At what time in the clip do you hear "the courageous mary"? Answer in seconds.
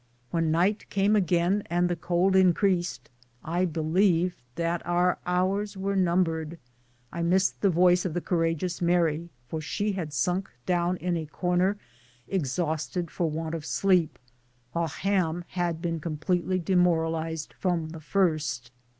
8.15-9.29